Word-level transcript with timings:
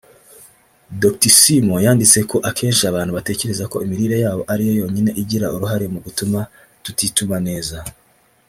Doctissimo 1.01 1.75
yanditse 1.85 2.19
ko 2.31 2.37
akenshi 2.49 2.83
bantu 2.95 3.11
batekereza 3.17 3.63
ko 3.71 3.77
imirire 3.85 4.15
yabo 4.23 4.41
ariyo 4.53 4.73
yonyine 4.81 5.11
igira 5.21 5.47
uruhare 5.55 5.85
mu 5.93 5.99
gutuma 6.05 6.39
tutituma 6.83 7.37
neza 7.47 7.77